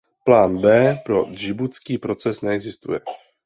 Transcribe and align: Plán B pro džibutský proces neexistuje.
Plán 0.25 0.57
B 0.57 0.95
pro 1.05 1.25
džibutský 1.33 1.97
proces 2.01 2.41
neexistuje. 2.41 2.99